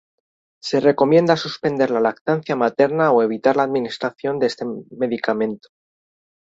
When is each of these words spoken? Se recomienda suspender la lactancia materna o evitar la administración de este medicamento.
Se 0.63 0.79
recomienda 0.79 1.37
suspender 1.37 1.91
la 1.91 1.99
lactancia 1.99 2.55
materna 2.55 3.11
o 3.11 3.21
evitar 3.21 3.55
la 3.55 3.61
administración 3.61 4.39
de 4.39 4.47
este 4.47 4.65
medicamento. 4.97 5.69